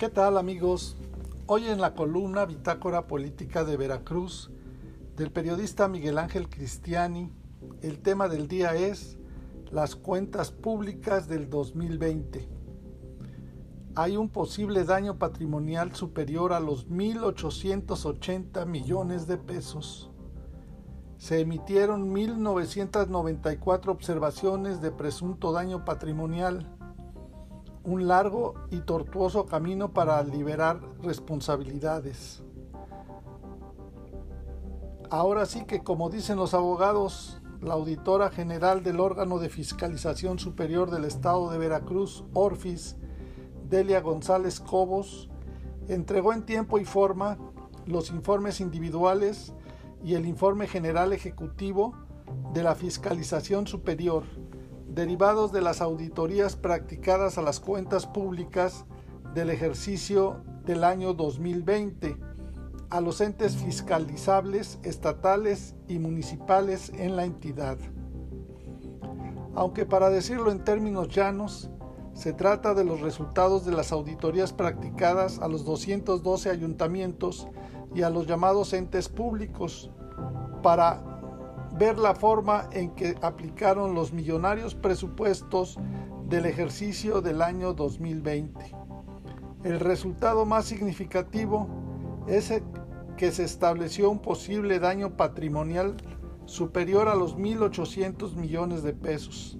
[0.00, 0.96] ¿Qué tal amigos?
[1.44, 4.50] Hoy en la columna Bitácora Política de Veracruz
[5.14, 7.30] del periodista Miguel Ángel Cristiani,
[7.82, 9.18] el tema del día es
[9.70, 12.48] las cuentas públicas del 2020.
[13.94, 20.10] Hay un posible daño patrimonial superior a los 1.880 millones de pesos.
[21.18, 26.79] Se emitieron 1.994 observaciones de presunto daño patrimonial
[27.84, 32.42] un largo y tortuoso camino para liberar responsabilidades.
[35.08, 40.90] Ahora sí que, como dicen los abogados, la auditora general del órgano de fiscalización superior
[40.90, 42.96] del estado de Veracruz, Orfis,
[43.68, 45.28] Delia González Cobos,
[45.88, 47.38] entregó en tiempo y forma
[47.86, 49.52] los informes individuales
[50.04, 51.94] y el informe general ejecutivo
[52.54, 54.24] de la fiscalización superior
[54.90, 58.84] derivados de las auditorías practicadas a las cuentas públicas
[59.34, 62.16] del ejercicio del año 2020
[62.90, 67.78] a los entes fiscalizables estatales y municipales en la entidad.
[69.54, 71.70] Aunque para decirlo en términos llanos,
[72.14, 77.46] se trata de los resultados de las auditorías practicadas a los 212 ayuntamientos
[77.94, 79.90] y a los llamados entes públicos
[80.62, 81.09] para
[81.80, 85.78] ver la forma en que aplicaron los millonarios presupuestos
[86.28, 88.76] del ejercicio del año 2020.
[89.64, 91.66] El resultado más significativo
[92.28, 92.52] es
[93.16, 95.96] que se estableció un posible daño patrimonial
[96.44, 99.58] superior a los 1.800 millones de pesos.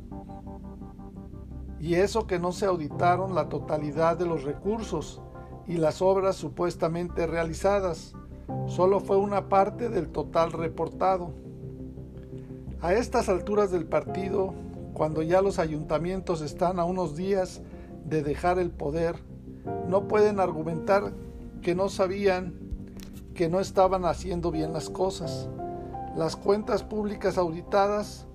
[1.79, 5.23] Y eso que no se auditaron la totalidad de los recursos
[5.67, 8.15] y las obras supuestamente realizadas,
[8.67, 11.33] solo fue una parte del total reportado.
[12.83, 14.55] A estas alturas del partido,
[14.95, 17.61] cuando ya los ayuntamientos están a unos días
[18.07, 19.17] de dejar el poder,
[19.87, 21.13] no pueden argumentar
[21.61, 22.55] que no sabían
[23.35, 25.47] que no estaban haciendo bien las cosas.
[26.17, 28.27] Las cuentas públicas auditadas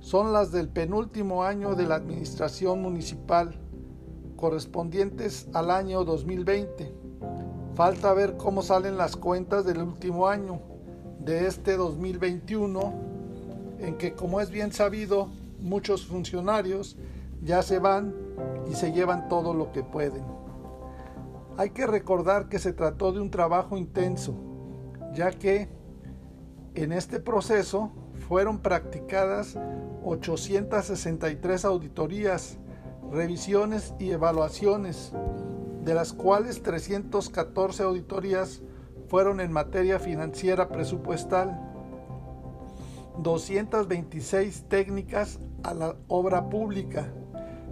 [0.00, 3.60] son las del penúltimo año de la administración municipal,
[4.34, 6.92] correspondientes al año 2020.
[7.76, 10.58] Falta ver cómo salen las cuentas del último año,
[11.20, 13.11] de este 2021
[13.82, 15.28] en que, como es bien sabido,
[15.60, 16.96] muchos funcionarios
[17.42, 18.14] ya se van
[18.70, 20.24] y se llevan todo lo que pueden.
[21.56, 24.34] Hay que recordar que se trató de un trabajo intenso,
[25.12, 25.68] ya que
[26.74, 27.90] en este proceso
[28.28, 29.58] fueron practicadas
[30.04, 32.58] 863 auditorías,
[33.10, 35.12] revisiones y evaluaciones,
[35.84, 38.62] de las cuales 314 auditorías
[39.08, 41.71] fueron en materia financiera presupuestal
[43.18, 47.12] 226 técnicas a la obra pública,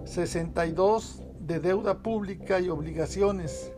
[0.05, 3.73] 62 de deuda pública y obligaciones,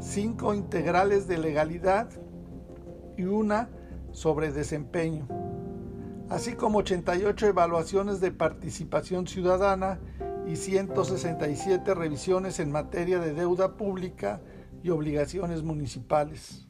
[0.00, 2.08] 5 integrales de legalidad
[3.16, 3.70] y una
[4.12, 5.26] sobre desempeño,
[6.28, 10.00] así como 88 evaluaciones de participación ciudadana
[10.46, 14.40] y 167 revisiones en materia de deuda pública
[14.82, 16.67] y obligaciones municipales.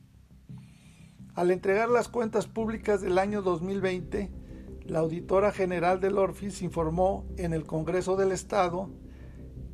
[1.39, 4.29] Al entregar las cuentas públicas del año 2020,
[4.87, 8.91] la auditora general del ORFIS informó en el Congreso del Estado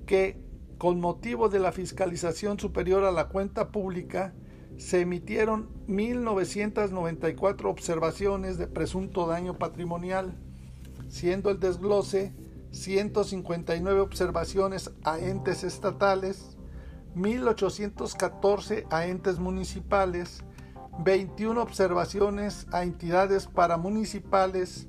[0.05, 0.39] que,
[0.77, 4.35] con motivo de la fiscalización superior a la cuenta pública,
[4.77, 10.37] se emitieron 1.994 observaciones de presunto daño patrimonial,
[11.09, 12.35] siendo el desglose
[12.73, 16.59] 159 observaciones a entes estatales,
[17.17, 20.45] 1.814 a entes municipales,
[21.01, 24.89] 21 observaciones a entidades paramunicipales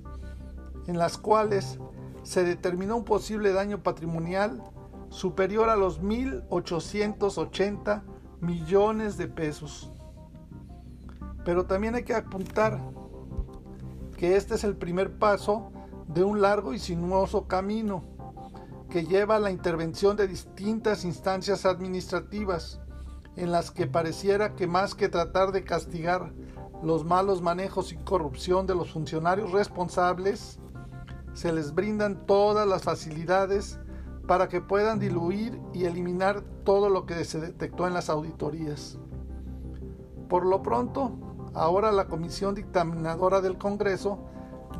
[0.87, 1.79] en las cuales
[2.23, 4.63] se determinó un posible daño patrimonial
[5.09, 8.03] superior a los 1.880
[8.41, 9.91] millones de pesos.
[11.43, 12.79] Pero también hay que apuntar
[14.17, 15.71] que este es el primer paso
[16.07, 18.03] de un largo y sinuoso camino
[18.89, 22.79] que lleva a la intervención de distintas instancias administrativas
[23.37, 26.31] en las que pareciera que más que tratar de castigar
[26.83, 30.59] los malos manejos y corrupción de los funcionarios responsables,
[31.33, 33.79] se les brindan todas las facilidades
[34.27, 38.97] para que puedan diluir y eliminar todo lo que se detectó en las auditorías.
[40.29, 41.11] Por lo pronto,
[41.53, 44.25] ahora la Comisión Dictaminadora del Congreso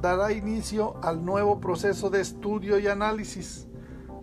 [0.02, 3.68] dará inicio al nuevo proceso de estudio y análisis.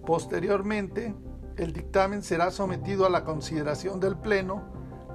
[0.05, 1.15] Posteriormente,
[1.57, 4.63] el dictamen será sometido a la consideración del Pleno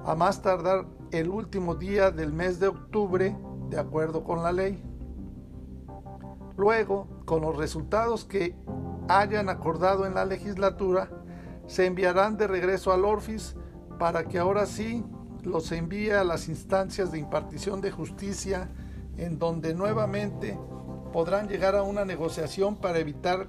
[0.04, 3.36] a más tardar el último día del mes de octubre,
[3.70, 4.82] de acuerdo con la ley.
[6.56, 8.56] Luego, con los resultados que
[9.08, 11.08] hayan acordado en la legislatura,
[11.66, 13.54] se enviarán de regreso al Orfis
[13.98, 15.04] para que ahora sí
[15.42, 18.70] los envíe a las instancias de impartición de justicia
[19.16, 20.58] en donde nuevamente
[21.12, 23.48] podrán llegar a una negociación para evitar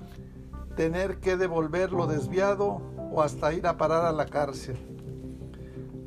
[0.79, 2.81] tener que devolver lo desviado
[3.11, 4.77] o hasta ir a parar a la cárcel.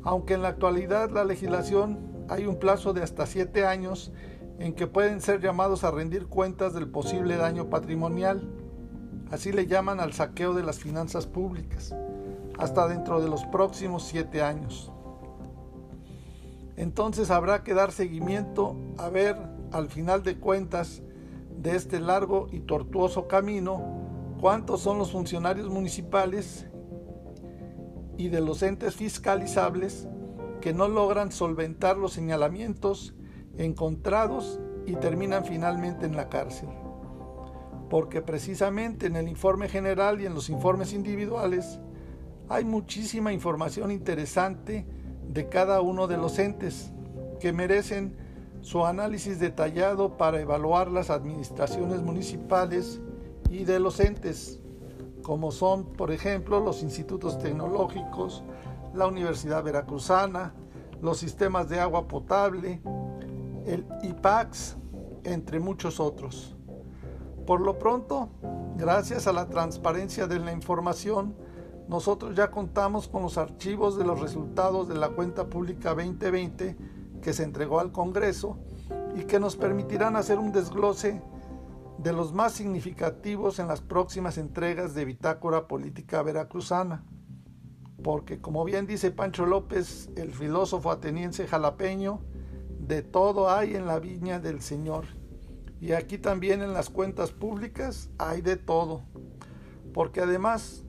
[0.01, 4.11] Aunque en la actualidad la legislación hay un plazo de hasta siete años
[4.57, 8.49] en que pueden ser llamados a rendir cuentas del posible daño patrimonial.
[9.29, 11.95] Así le llaman al saqueo de las finanzas públicas,
[12.57, 14.91] hasta dentro de los próximos siete años.
[16.77, 19.37] Entonces habrá que dar seguimiento a ver
[19.71, 21.03] al final de cuentas
[21.61, 24.02] de este largo y tortuoso camino
[24.43, 26.67] cuántos son los funcionarios municipales
[28.17, 30.09] y de los entes fiscalizables
[30.59, 33.15] que no logran solventar los señalamientos
[33.57, 36.67] encontrados y terminan finalmente en la cárcel.
[37.89, 41.79] Porque precisamente en el informe general y en los informes individuales
[42.49, 44.85] hay muchísima información interesante
[45.25, 46.91] de cada uno de los entes
[47.39, 48.17] que merecen
[48.59, 52.99] su análisis detallado para evaluar las administraciones municipales
[53.49, 54.59] y de los entes,
[55.21, 58.43] como son, por ejemplo, los institutos tecnológicos,
[58.93, 60.53] la Universidad Veracruzana,
[61.01, 62.81] los sistemas de agua potable,
[63.65, 64.77] el IPAX,
[65.23, 66.55] entre muchos otros.
[67.45, 68.29] Por lo pronto,
[68.77, 71.35] gracias a la transparencia de la información,
[71.87, 76.77] nosotros ya contamos con los archivos de los resultados de la cuenta pública 2020
[77.21, 78.57] que se entregó al Congreso
[79.15, 81.21] y que nos permitirán hacer un desglose
[81.97, 87.03] de los más significativos en las próximas entregas de Bitácora Política Veracruzana.
[88.03, 92.21] Porque como bien dice Pancho López, el filósofo ateniense jalapeño,
[92.79, 95.05] de todo hay en la viña del Señor.
[95.79, 99.03] Y aquí también en las cuentas públicas hay de todo.
[99.93, 100.83] Porque además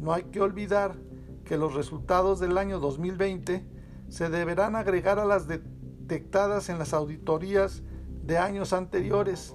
[0.00, 0.96] no hay que olvidar
[1.44, 3.66] que los resultados del año 2020
[4.08, 7.82] se deberán agregar a las detectadas en las auditorías
[8.22, 9.54] de años anteriores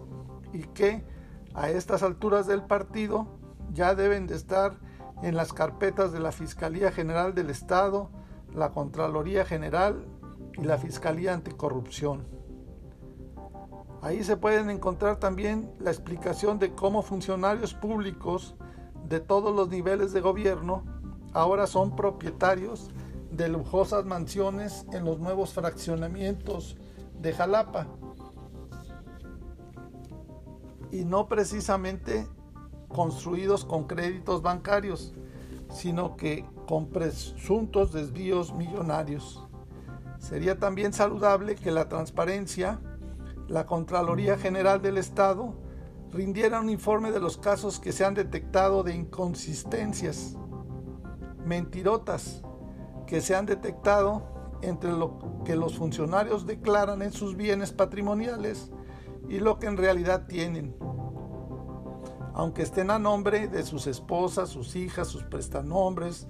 [0.54, 1.04] y que
[1.54, 3.28] a estas alturas del partido
[3.74, 4.78] ya deben de estar
[5.22, 8.10] en las carpetas de la Fiscalía General del Estado,
[8.54, 10.06] la Contraloría General
[10.58, 12.26] y la Fiscalía Anticorrupción.
[14.02, 18.56] Ahí se pueden encontrar también la explicación de cómo funcionarios públicos
[19.08, 20.84] de todos los niveles de gobierno
[21.34, 22.90] ahora son propietarios
[23.32, 26.78] de lujosas mansiones en los nuevos fraccionamientos
[27.20, 27.88] de Jalapa.
[30.94, 32.28] Y no precisamente
[32.88, 35.16] construidos con créditos bancarios,
[35.72, 39.44] sino que con presuntos desvíos millonarios.
[40.20, 42.80] Sería también saludable que la transparencia,
[43.48, 45.56] la Contraloría General del Estado,
[46.12, 50.38] rindiera un informe de los casos que se han detectado de inconsistencias,
[51.44, 52.44] mentirotas,
[53.08, 58.72] que se han detectado entre lo que los funcionarios declaran en sus bienes patrimoniales
[59.30, 60.76] y lo que en realidad tienen.
[62.34, 66.28] Aunque estén a nombre de sus esposas, sus hijas, sus prestanombres,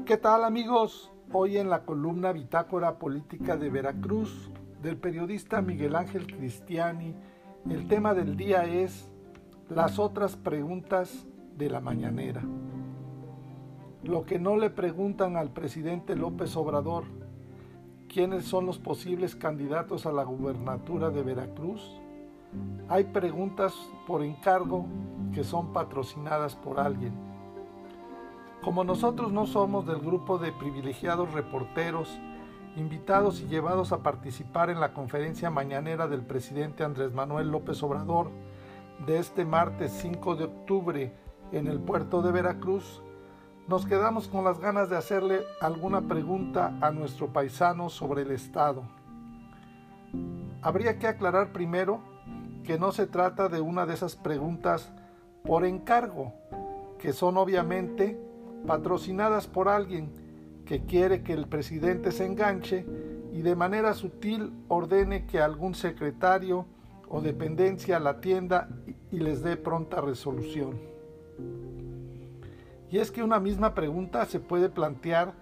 [0.05, 1.13] ¿Qué tal amigos?
[1.31, 4.49] Hoy en la columna Bitácora Política de Veracruz
[4.81, 7.13] del periodista Miguel Ángel Cristiani,
[7.69, 9.11] el tema del día es
[9.69, 12.41] las otras preguntas de la mañanera.
[14.03, 17.03] Lo que no le preguntan al presidente López Obrador,
[18.11, 22.01] quiénes son los posibles candidatos a la gubernatura de Veracruz,
[22.87, 23.75] hay preguntas
[24.07, 24.87] por encargo
[25.31, 27.28] que son patrocinadas por alguien.
[28.63, 32.19] Como nosotros no somos del grupo de privilegiados reporteros
[32.75, 38.31] invitados y llevados a participar en la conferencia mañanera del presidente Andrés Manuel López Obrador,
[39.05, 41.13] de este martes 5 de octubre
[41.53, 43.01] en el puerto de Veracruz,
[43.67, 48.83] nos quedamos con las ganas de hacerle alguna pregunta a nuestro paisano sobre el Estado.
[50.61, 52.01] Habría que aclarar primero
[52.65, 54.91] que no se trata de una de esas preguntas
[55.45, 56.33] por encargo,
[56.99, 58.28] que son obviamente
[58.65, 60.11] patrocinadas por alguien
[60.65, 62.85] que quiere que el presidente se enganche
[63.33, 66.65] y de manera sutil ordene que algún secretario
[67.07, 68.69] o dependencia la atienda
[69.11, 70.79] y les dé pronta resolución.
[72.91, 75.33] Y es que una misma pregunta se puede plantear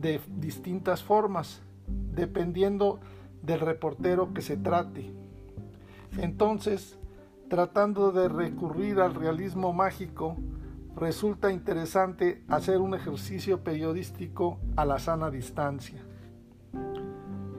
[0.00, 1.62] de distintas formas,
[2.14, 3.00] dependiendo
[3.42, 5.12] del reportero que se trate.
[6.18, 6.98] Entonces,
[7.48, 10.36] tratando de recurrir al realismo mágico,
[10.96, 16.02] resulta interesante hacer un ejercicio periodístico a la sana distancia.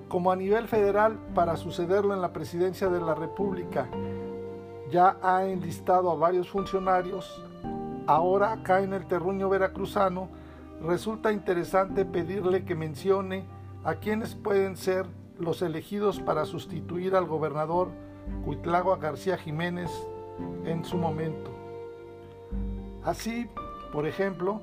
[0.07, 3.89] Como a nivel federal, para sucederlo en la presidencia de la República,
[4.91, 7.43] ya ha enlistado a varios funcionarios,
[8.05, 10.29] ahora acá en el terruño veracruzano,
[10.81, 13.45] resulta interesante pedirle que mencione
[13.83, 15.07] a quienes pueden ser
[15.39, 17.89] los elegidos para sustituir al gobernador
[18.45, 19.89] Cuitlagua García Jiménez
[20.65, 21.52] en su momento.
[23.05, 23.49] Así,
[23.91, 24.61] por ejemplo,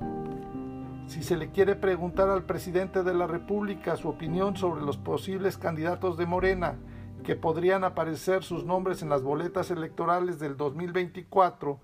[1.07, 5.57] si se le quiere preguntar al presidente de la República su opinión sobre los posibles
[5.57, 6.77] candidatos de Morena
[7.23, 11.79] que podrían aparecer sus nombres en las boletas electorales del 2024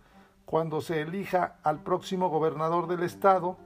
[0.45, 3.57] cuando se elija al próximo gobernador del estado,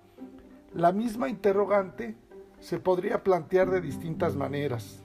[0.74, 2.18] la misma interrogante
[2.60, 5.04] se podría plantear de distintas maneras.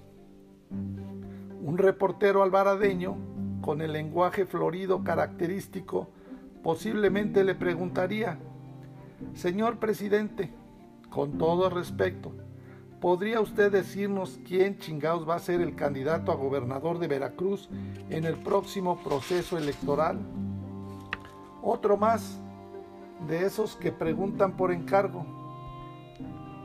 [0.70, 3.16] Un reportero albaradeño,
[3.60, 6.08] con el lenguaje florido característico,
[6.66, 8.38] posiblemente le preguntaría,
[9.34, 10.50] Señor presidente,
[11.10, 12.32] con todo respeto,
[13.00, 17.68] ¿podría usted decirnos quién chingados va a ser el candidato a gobernador de Veracruz
[18.10, 20.18] en el próximo proceso electoral?
[21.62, 22.40] Otro más
[23.28, 25.24] de esos que preguntan por encargo,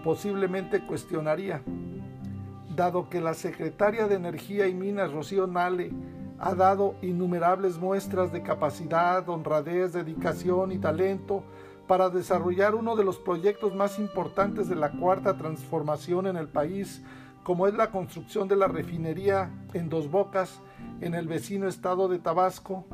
[0.03, 1.61] posiblemente cuestionaría,
[2.75, 5.91] dado que la secretaria de Energía y Minas, Rocío Nale,
[6.41, 11.43] ha dado innumerables muestras de capacidad, honradez, dedicación y talento
[11.87, 17.03] para desarrollar uno de los proyectos más importantes de la cuarta transformación en el país,
[17.43, 20.61] como es la construcción de la refinería en Dos Bocas,
[20.99, 22.85] en el vecino estado de Tabasco.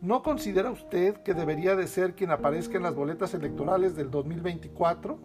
[0.00, 5.18] ¿No considera usted que debería de ser quien aparezca en las boletas electorales del 2024?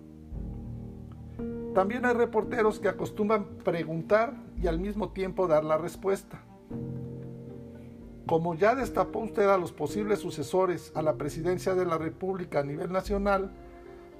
[1.76, 6.42] También hay reporteros que acostumbran preguntar y al mismo tiempo dar la respuesta.
[8.26, 12.64] Como ya destapó usted a los posibles sucesores a la presidencia de la República a
[12.64, 13.52] nivel nacional,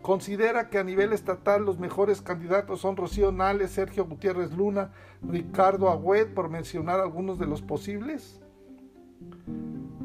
[0.04, 4.92] ¿considera que a nivel estatal los mejores candidatos son Rocío Nales, Sergio Gutiérrez Luna,
[5.24, 8.42] Ricardo Agüed, por mencionar algunos de los posibles?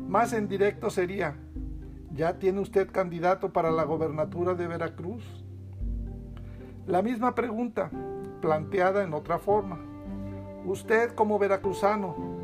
[0.09, 1.37] Más en directo sería,
[2.15, 5.45] ¿ya tiene usted candidato para la gobernatura de Veracruz?
[6.87, 7.91] La misma pregunta,
[8.41, 9.79] planteada en otra forma.
[10.65, 12.40] Usted como veracruzano,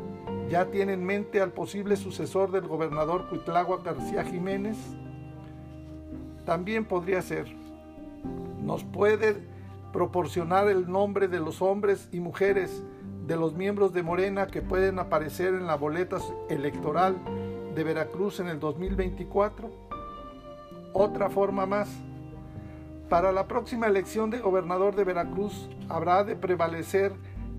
[0.49, 4.77] ¿ya tiene en mente al posible sucesor del gobernador Cuitlagua García Jiménez?
[6.45, 7.47] También podría ser.
[8.61, 9.37] ¿Nos puede
[9.91, 12.83] proporcionar el nombre de los hombres y mujeres
[13.25, 16.17] de los miembros de Morena que pueden aparecer en la boleta
[16.49, 17.17] electoral
[17.75, 19.69] de Veracruz en el 2024?
[20.93, 21.89] Otra forma más
[23.09, 27.13] para la próxima elección de gobernador de Veracruz habrá de prevalecer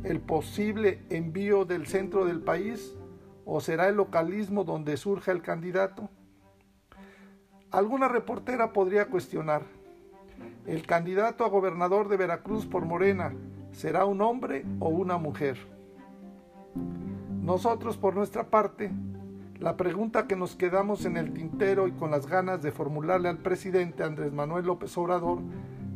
[0.04, 2.96] el posible envío del centro del país
[3.44, 6.08] o será el localismo donde surja el candidato.
[7.70, 9.62] Alguna reportera podría cuestionar,
[10.66, 13.34] ¿el candidato a gobernador de Veracruz por Morena
[13.72, 15.58] será un hombre o una mujer?
[17.42, 18.90] Nosotros por nuestra parte
[19.58, 23.38] la pregunta que nos quedamos en el tintero y con las ganas de formularle al
[23.38, 25.40] presidente Andrés Manuel López Obrador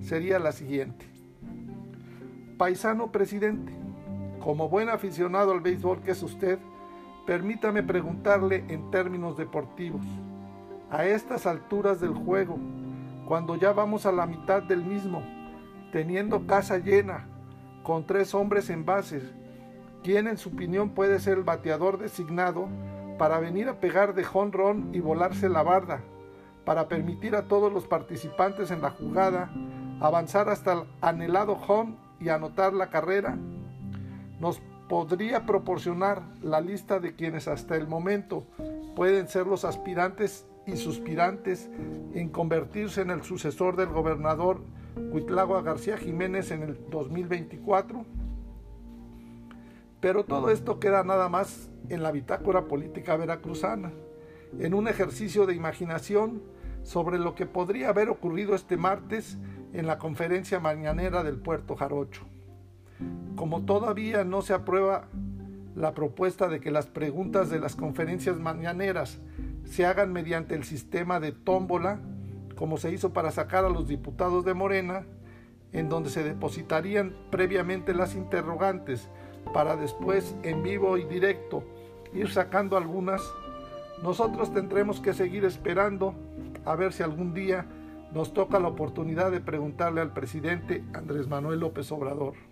[0.00, 1.06] sería la siguiente.
[2.59, 3.73] Paisano presidente,
[4.43, 6.59] como buen aficionado al béisbol que es usted,
[7.27, 10.03] permítame preguntarle en términos deportivos.
[10.91, 12.59] A estas alturas del juego,
[13.27, 15.23] cuando ya vamos a la mitad del mismo,
[15.93, 17.29] teniendo casa llena,
[17.83, 19.23] con tres hombres en bases,
[20.03, 22.69] ¿quién en su opinión puede ser el bateador designado
[23.19, 26.01] para venir a pegar de jonrón y volarse la barda,
[26.65, 29.51] para permitir a todos los participantes en la jugada
[30.01, 33.37] avanzar hasta el anhelado home y anotar la carrera?
[34.43, 38.45] ¿Nos podría proporcionar la lista de quienes hasta el momento
[38.97, 41.71] pueden ser los aspirantes y suspirantes
[42.13, 44.65] en convertirse en el sucesor del gobernador
[45.13, 48.05] Huitlagua García Jiménez en el 2024?
[50.01, 53.93] Pero todo esto queda nada más en la bitácora política veracruzana,
[54.59, 56.43] en un ejercicio de imaginación
[56.83, 59.39] sobre lo que podría haber ocurrido este martes
[59.73, 62.32] en la conferencia mañanera del puerto Jarocho.
[63.37, 65.09] Como todavía no se aprueba
[65.75, 69.18] la propuesta de que las preguntas de las conferencias mañaneras
[69.64, 72.00] se hagan mediante el sistema de tómbola,
[72.56, 75.06] como se hizo para sacar a los diputados de Morena,
[75.73, 79.09] en donde se depositarían previamente las interrogantes
[79.54, 81.64] para después en vivo y directo
[82.12, 83.23] ir sacando algunas,
[84.02, 86.14] nosotros tendremos que seguir esperando
[86.64, 87.66] a ver si algún día
[88.12, 92.51] nos toca la oportunidad de preguntarle al presidente Andrés Manuel López Obrador.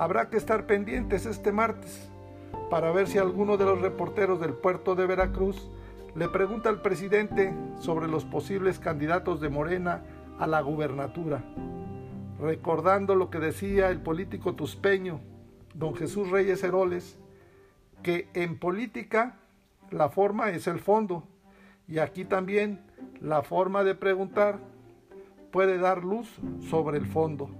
[0.00, 2.08] Habrá que estar pendientes este martes
[2.70, 5.68] para ver si alguno de los reporteros del puerto de Veracruz
[6.14, 10.02] le pregunta al presidente sobre los posibles candidatos de Morena
[10.38, 11.44] a la gubernatura,
[12.40, 15.20] recordando lo que decía el político tuspeño,
[15.74, 17.18] don Jesús Reyes Heroles,
[18.02, 19.36] que en política
[19.90, 21.24] la forma es el fondo
[21.86, 22.80] y aquí también
[23.20, 24.60] la forma de preguntar
[25.50, 26.40] puede dar luz
[26.70, 27.50] sobre el fondo.